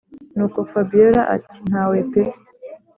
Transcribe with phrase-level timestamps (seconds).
[0.35, 2.23] nuko fabiora ati”ntawe pe”